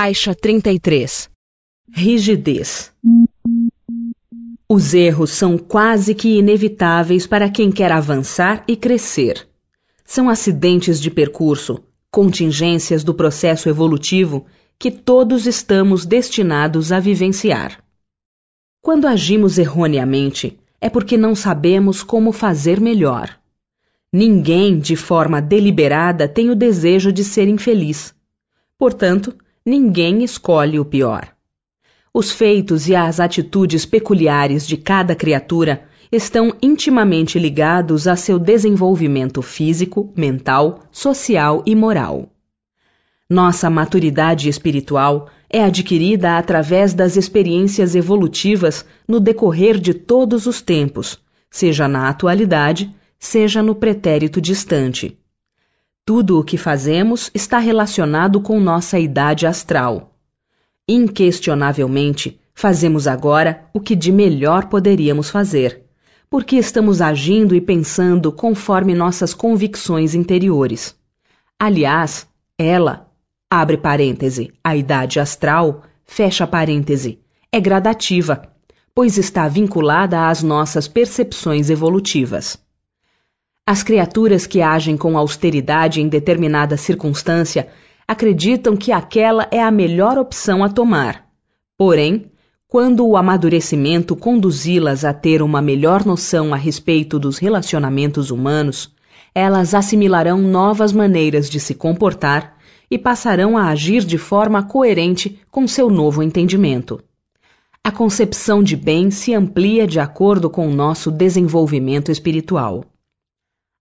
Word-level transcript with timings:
Faixa 0.00 0.32
33 0.32 1.28
Rigidez 1.90 2.92
Os 4.68 4.94
erros 4.94 5.32
são 5.32 5.58
quase 5.58 6.14
que 6.14 6.38
inevitáveis 6.38 7.26
para 7.26 7.50
quem 7.50 7.72
quer 7.72 7.90
avançar 7.90 8.62
e 8.68 8.76
crescer. 8.76 9.48
São 10.04 10.30
acidentes 10.30 11.00
de 11.00 11.10
percurso, 11.10 11.82
contingências 12.12 13.02
do 13.02 13.12
processo 13.12 13.68
evolutivo 13.68 14.46
que 14.78 14.88
todos 14.92 15.48
estamos 15.48 16.06
destinados 16.06 16.92
a 16.92 17.00
vivenciar. 17.00 17.82
Quando 18.80 19.08
agimos 19.08 19.58
erroneamente, 19.58 20.60
é 20.80 20.88
porque 20.88 21.16
não 21.16 21.34
sabemos 21.34 22.04
como 22.04 22.30
fazer 22.30 22.80
melhor. 22.80 23.36
Ninguém, 24.12 24.78
de 24.78 24.94
forma 24.94 25.42
deliberada, 25.42 26.28
tem 26.28 26.50
o 26.50 26.54
desejo 26.54 27.10
de 27.10 27.24
ser 27.24 27.48
infeliz. 27.48 28.14
Portanto, 28.78 29.34
ninguém 29.68 30.24
escolhe 30.24 30.80
o 30.80 30.84
pior. 30.84 31.28
Os 32.12 32.32
feitos 32.32 32.88
e 32.88 32.96
as 32.96 33.20
atitudes 33.20 33.84
peculiares 33.84 34.66
de 34.66 34.78
cada 34.78 35.14
criatura 35.14 35.84
estão 36.10 36.54
intimamente 36.62 37.38
ligados 37.38 38.08
a 38.08 38.16
seu 38.16 38.38
desenvolvimento 38.38 39.42
físico, 39.42 40.10
mental, 40.16 40.80
social 40.90 41.62
e 41.66 41.74
moral. 41.74 42.30
Nossa 43.28 43.68
maturidade 43.68 44.48
espiritual 44.48 45.28
é 45.50 45.62
adquirida 45.62 46.38
através 46.38 46.94
das 46.94 47.16
experiências 47.16 47.94
evolutivas 47.94 48.86
no 49.06 49.20
decorrer 49.20 49.78
de 49.78 49.92
todos 49.92 50.46
os 50.46 50.62
tempos, 50.62 51.18
seja 51.50 51.86
na 51.86 52.08
atualidade, 52.08 52.90
seja 53.18 53.62
no 53.62 53.74
pretérito 53.74 54.40
distante. 54.40 55.18
Tudo 56.08 56.40
o 56.40 56.42
que 56.42 56.56
fazemos 56.56 57.30
está 57.34 57.58
relacionado 57.58 58.40
com 58.40 58.58
nossa 58.58 58.98
idade 58.98 59.46
astral. 59.46 60.16
Inquestionavelmente, 60.88 62.40
fazemos 62.54 63.06
agora 63.06 63.66
o 63.74 63.78
que 63.78 63.94
de 63.94 64.10
melhor 64.10 64.70
poderíamos 64.70 65.28
fazer, 65.28 65.84
porque 66.30 66.56
estamos 66.56 67.02
agindo 67.02 67.54
e 67.54 67.60
pensando 67.60 68.32
conforme 68.32 68.94
nossas 68.94 69.34
convicções 69.34 70.14
interiores. 70.14 70.96
Aliás, 71.58 72.26
ela, 72.56 73.06
abre 73.50 73.76
parêntese, 73.76 74.50
a 74.64 74.74
idade 74.74 75.20
astral, 75.20 75.82
fecha 76.06 76.46
parêntese, 76.46 77.18
é 77.52 77.60
gradativa, 77.60 78.50
pois 78.94 79.18
está 79.18 79.46
vinculada 79.46 80.26
às 80.26 80.42
nossas 80.42 80.88
percepções 80.88 81.68
evolutivas. 81.68 82.58
As 83.70 83.82
criaturas 83.82 84.46
que 84.46 84.62
agem 84.62 84.96
com 84.96 85.18
austeridade 85.18 86.00
em 86.00 86.08
determinada 86.08 86.74
circunstância 86.78 87.68
acreditam 88.08 88.74
que 88.74 88.90
aquela 88.90 89.46
é 89.50 89.62
a 89.62 89.70
melhor 89.70 90.16
opção 90.16 90.64
a 90.64 90.70
tomar. 90.70 91.26
Porém, 91.76 92.32
quando 92.66 93.06
o 93.06 93.14
amadurecimento 93.14 94.16
conduzi-las 94.16 95.04
a 95.04 95.12
ter 95.12 95.42
uma 95.42 95.60
melhor 95.60 96.06
noção 96.06 96.54
a 96.54 96.56
respeito 96.56 97.18
dos 97.18 97.36
relacionamentos 97.36 98.30
humanos, 98.30 98.90
elas 99.34 99.74
assimilarão 99.74 100.38
novas 100.38 100.90
maneiras 100.90 101.50
de 101.50 101.60
se 101.60 101.74
comportar 101.74 102.56
e 102.90 102.96
passarão 102.96 103.54
a 103.54 103.68
agir 103.68 104.02
de 104.02 104.16
forma 104.16 104.62
coerente 104.62 105.38
com 105.50 105.68
seu 105.68 105.90
novo 105.90 106.22
entendimento. 106.22 107.04
A 107.84 107.92
concepção 107.92 108.62
de 108.62 108.74
bem 108.74 109.10
se 109.10 109.34
amplia 109.34 109.86
de 109.86 110.00
acordo 110.00 110.48
com 110.48 110.66
o 110.66 110.74
nosso 110.74 111.10
desenvolvimento 111.10 112.10
espiritual. 112.10 112.82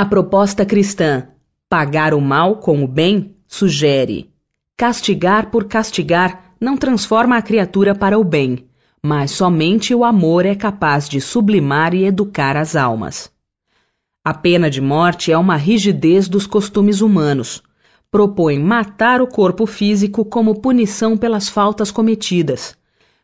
A 0.00 0.04
proposta 0.04 0.64
cristã, 0.64 1.26
pagar 1.68 2.14
o 2.14 2.20
mal 2.20 2.58
com 2.58 2.84
o 2.84 2.86
bem, 2.86 3.34
sugere: 3.48 4.30
castigar 4.76 5.50
por 5.50 5.64
castigar 5.64 6.52
não 6.60 6.76
transforma 6.76 7.36
a 7.36 7.42
criatura 7.42 7.96
para 7.96 8.16
o 8.16 8.22
bem, 8.22 8.68
mas 9.02 9.32
somente 9.32 9.92
o 9.92 10.04
amor 10.04 10.46
é 10.46 10.54
capaz 10.54 11.08
de 11.08 11.20
sublimar 11.20 11.94
e 11.94 12.04
educar 12.04 12.56
as 12.56 12.76
almas. 12.76 13.28
A 14.24 14.32
pena 14.32 14.70
de 14.70 14.80
morte 14.80 15.32
é 15.32 15.36
uma 15.36 15.56
rigidez 15.56 16.28
dos 16.28 16.46
costumes 16.46 17.00
humanos. 17.00 17.60
Propõe 18.08 18.56
matar 18.56 19.20
o 19.20 19.26
corpo 19.26 19.66
físico 19.66 20.24
como 20.24 20.60
punição 20.60 21.16
pelas 21.16 21.48
faltas 21.48 21.90
cometidas, 21.90 22.78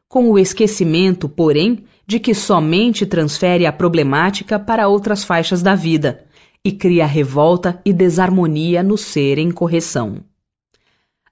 com 0.09 0.29
o 0.29 0.37
esquecimento, 0.37 1.29
porém, 1.29 1.85
de 2.05 2.19
que 2.19 2.35
somente 2.35 3.07
transfere 3.07 3.65
a 3.65 3.73
problemática 3.73 4.59
para 4.59 4.89
outras 4.89 5.23
faixas 5.23 5.63
da 5.63 5.77
vida 5.77 6.25
e 6.65 6.73
cria 6.73 7.05
revolta 7.05 7.81
e 7.85 7.93
desarmonia 7.93 8.83
no 8.83 8.97
ser 8.97 9.39
em 9.39 9.51
correção. 9.51 10.25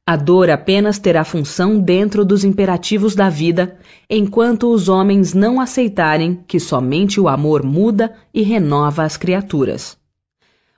A 0.04 0.16
dor 0.16 0.50
apenas 0.50 0.98
terá 0.98 1.24
função 1.24 1.78
dentro 1.78 2.24
dos 2.24 2.44
imperativos 2.44 3.14
da 3.14 3.28
vida, 3.28 3.78
enquanto 4.10 4.72
os 4.72 4.88
homens 4.88 5.32
não 5.32 5.60
aceitarem 5.60 6.42
que 6.46 6.58
somente 6.58 7.20
o 7.20 7.28
amor 7.28 7.62
muda 7.62 8.12
e 8.34 8.42
renova 8.42 9.04
as 9.04 9.16
criaturas. 9.16 9.96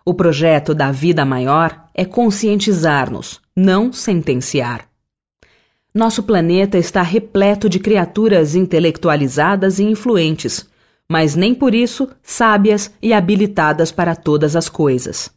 O 0.04 0.12
projeto 0.12 0.75
da 0.75 0.93
vida 0.93 1.25
maior 1.25 1.88
é 1.94 2.04
conscientizar-nos, 2.04 3.41
não 3.56 3.93
sentenciar. 3.93 4.87
Nosso 5.94 6.22
planeta 6.22 6.76
está 6.76 7.00
repleto 7.00 7.69
de 7.69 7.78
criaturas 7.78 8.54
intelectualizadas 8.54 9.78
e 9.78 9.84
influentes, 9.84 10.69
mas 11.09 11.34
nem 11.34 11.54
por 11.54 11.75
isso 11.75 12.09
sábias 12.22 12.92
e 13.03 13.12
habilitadas 13.12 13.92
para 13.92 14.16
todas 14.16 14.56
as 14.56 14.69
coisas. 14.69 15.31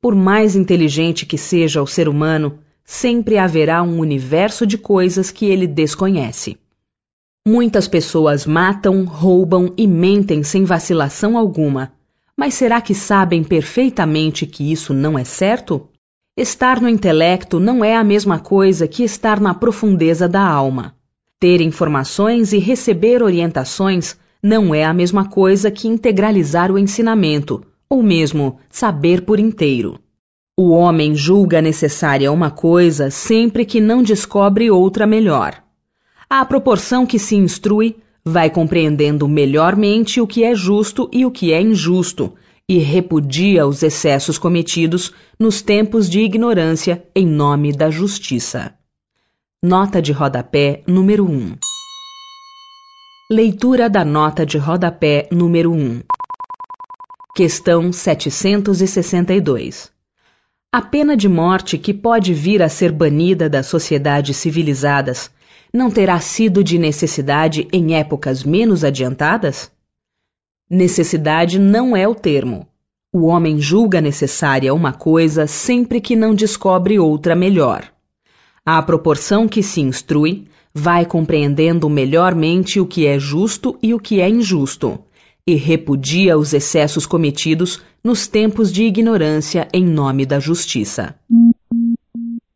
Por 0.00 0.14
mais 0.14 0.54
inteligente 0.54 1.24
que 1.24 1.38
seja 1.38 1.82
o 1.82 1.86
ser 1.86 2.08
humano, 2.08 2.58
sempre 2.84 3.38
haverá 3.38 3.82
um 3.82 3.98
universo 3.98 4.66
de 4.66 4.78
coisas 4.78 5.30
que 5.30 5.46
ele 5.46 5.66
desconhece. 5.66 6.58
Muitas 7.46 7.86
pessoas 7.86 8.44
matam, 8.44 9.04
roubam 9.04 9.72
e 9.76 9.86
mentem 9.86 10.42
sem 10.42 10.64
vacilação 10.64 11.38
alguma, 11.38 11.92
mas 12.36 12.54
será 12.54 12.80
que 12.80 12.94
sabem 12.94 13.42
perfeitamente 13.42 14.46
que 14.46 14.70
isso 14.70 14.92
não 14.92 15.18
é 15.18 15.24
certo? 15.24 15.88
Estar 16.36 16.80
no 16.80 16.88
intelecto 16.88 17.58
não 17.58 17.84
é 17.84 17.96
a 17.96 18.04
mesma 18.04 18.38
coisa 18.38 18.86
que 18.86 19.02
estar 19.02 19.40
na 19.40 19.54
profundeza 19.54 20.28
da 20.28 20.42
alma. 20.46 20.94
Ter 21.40 21.60
informações 21.60 22.52
e 22.52 22.58
receber 22.58 23.22
orientações 23.22 24.16
não 24.42 24.74
é 24.74 24.84
a 24.84 24.92
mesma 24.92 25.28
coisa 25.28 25.70
que 25.70 25.88
integralizar 25.88 26.70
o 26.70 26.78
ensinamento, 26.78 27.62
ou 27.88 28.02
mesmo 28.02 28.58
saber 28.68 29.22
por 29.22 29.38
inteiro. 29.38 29.98
O 30.56 30.70
homem 30.70 31.14
julga 31.14 31.60
necessária 31.60 32.32
uma 32.32 32.50
coisa 32.50 33.10
sempre 33.10 33.64
que 33.64 33.80
não 33.80 34.02
descobre 34.02 34.70
outra 34.70 35.06
melhor. 35.06 35.62
À 36.28 36.44
proporção 36.44 37.04
que 37.04 37.18
se 37.18 37.36
instrui, 37.36 37.96
vai 38.24 38.50
compreendendo 38.50 39.28
melhormente 39.28 40.20
o 40.20 40.26
que 40.26 40.44
é 40.44 40.54
justo 40.54 41.08
e 41.12 41.24
o 41.24 41.30
que 41.30 41.52
é 41.52 41.60
injusto, 41.60 42.34
e 42.68 42.78
repudia 42.78 43.66
os 43.66 43.82
excessos 43.82 44.38
cometidos 44.38 45.12
nos 45.38 45.62
tempos 45.62 46.08
de 46.08 46.20
ignorância 46.20 47.04
em 47.14 47.26
nome 47.26 47.72
da 47.72 47.90
justiça. 47.90 48.74
Nota 49.62 50.02
de 50.02 50.10
rodapé 50.12 50.82
número 50.86 51.24
1 51.24 51.56
Leitura 53.28 53.90
da 53.90 54.04
nota 54.04 54.46
de 54.46 54.56
rodapé 54.56 55.26
número 55.32 55.72
1. 55.72 56.00
Questão 57.34 57.90
762. 57.92 59.90
A 60.70 60.80
pena 60.80 61.16
de 61.16 61.28
morte 61.28 61.76
que 61.76 61.92
pode 61.92 62.32
vir 62.32 62.62
a 62.62 62.68
ser 62.68 62.92
banida 62.92 63.50
das 63.50 63.66
sociedades 63.66 64.36
civilizadas 64.36 65.28
não 65.74 65.90
terá 65.90 66.20
sido 66.20 66.62
de 66.62 66.78
necessidade 66.78 67.66
em 67.72 67.96
épocas 67.96 68.44
menos 68.44 68.84
adiantadas? 68.84 69.72
Necessidade 70.70 71.58
não 71.58 71.96
é 71.96 72.06
o 72.06 72.14
termo. 72.14 72.68
O 73.12 73.26
homem 73.26 73.58
julga 73.58 74.00
necessária 74.00 74.72
uma 74.72 74.92
coisa 74.92 75.48
sempre 75.48 76.00
que 76.00 76.14
não 76.14 76.32
descobre 76.32 76.96
outra 77.00 77.34
melhor. 77.34 77.90
À 78.64 78.80
proporção 78.80 79.48
que 79.48 79.64
se 79.64 79.80
instrui, 79.80 80.46
vai 80.78 81.06
compreendendo 81.06 81.88
melhormente 81.88 82.78
o 82.78 82.84
que 82.84 83.06
é 83.06 83.18
justo 83.18 83.78
e 83.82 83.94
o 83.94 83.98
que 83.98 84.20
é 84.20 84.28
injusto, 84.28 84.98
e 85.46 85.54
repudia 85.54 86.36
os 86.36 86.52
excessos 86.52 87.06
cometidos 87.06 87.80
nos 88.04 88.26
tempos 88.26 88.70
de 88.70 88.82
ignorância 88.82 89.66
em 89.72 89.82
nome 89.82 90.26
da 90.26 90.38
justiça. 90.38 91.14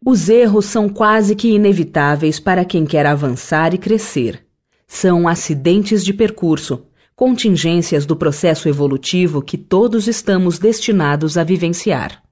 Os 0.04 0.28
erros 0.28 0.66
são 0.66 0.86
quase 0.86 1.34
que 1.34 1.48
inevitáveis 1.48 2.38
para 2.38 2.62
quem 2.62 2.84
quer 2.84 3.06
avançar 3.06 3.72
e 3.72 3.78
crescer. 3.78 4.44
São 4.86 5.26
acidentes 5.26 6.04
de 6.04 6.12
percurso, 6.12 6.82
contingências 7.16 8.04
do 8.04 8.14
processo 8.14 8.68
evolutivo 8.68 9.40
que 9.40 9.56
todos 9.56 10.06
estamos 10.06 10.58
destinados 10.58 11.38
a 11.38 11.44
vivenciar. 11.44 12.22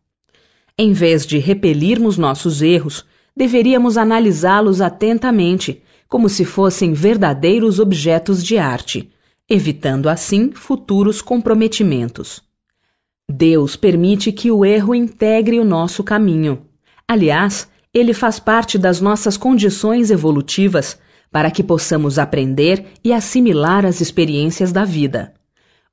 Em 0.77 0.93
vez 0.93 1.25
de 1.25 1.39
repelirmos 1.39 2.19
nossos 2.19 2.61
erros, 2.61 3.07
deveríamos 3.39 3.97
analisá-los 3.97 4.81
atentamente, 4.81 5.81
como 6.09 6.29
se 6.29 6.45
fossem 6.45 6.93
verdadeiros 6.93 7.79
objetos 7.79 8.43
de 8.43 8.59
arte, 8.59 9.09
evitando 9.49 10.09
assim 10.09 10.51
futuros 10.51 11.23
comprometimentos. 11.23 12.43
Deus 13.31 13.77
permite 13.77 14.33
que 14.33 14.51
o 14.51 14.65
erro 14.65 14.93
integre 14.93 15.61
o 15.61 15.65
nosso 15.65 16.03
caminho. 16.03 16.63
Aliás, 17.07 17.69
Ele 17.95 18.13
faz 18.13 18.41
parte 18.41 18.77
das 18.77 19.01
nossas 19.01 19.37
condições 19.37 20.11
evolutivas 20.11 20.99
para 21.31 21.49
que 21.49 21.63
possamos 21.63 22.19
aprender 22.19 22.87
e 23.05 23.13
assimilar 23.13 23.87
as 23.87 24.01
experiências 24.01 24.73
da 24.73 24.85
vida. 24.85 25.33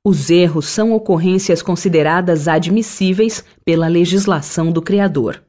Os 0.02 0.30
erros 0.30 0.66
são 0.66 0.92
ocorrências 0.92 1.62
consideradas 1.62 2.48
admissíveis 2.48 3.44
pela 3.64 3.86
legislação 3.86 4.72
do 4.72 4.82
Criador. 4.82 5.45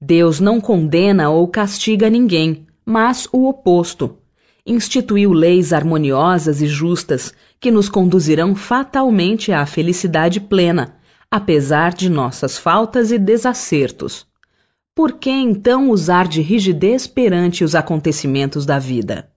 Deus 0.00 0.40
não 0.40 0.60
condena 0.60 1.30
ou 1.30 1.48
castiga 1.48 2.10
ninguém, 2.10 2.66
mas 2.84 3.26
o 3.32 3.48
oposto. 3.48 4.18
Instituiu 4.66 5.32
leis 5.32 5.72
harmoniosas 5.72 6.60
e 6.60 6.66
justas 6.66 7.32
que 7.58 7.70
nos 7.70 7.88
conduzirão 7.88 8.54
fatalmente 8.54 9.52
à 9.52 9.64
felicidade 9.64 10.40
plena, 10.40 10.96
apesar 11.30 11.94
de 11.94 12.10
nossas 12.10 12.58
faltas 12.58 13.10
e 13.10 13.18
desacertos. 13.18 14.26
Por 14.94 15.12
que 15.12 15.30
então 15.30 15.90
usar 15.90 16.28
de 16.28 16.42
rigidez 16.42 17.06
perante 17.06 17.64
os 17.64 17.74
acontecimentos 17.74 18.66
da 18.66 18.78
vida? 18.78 19.30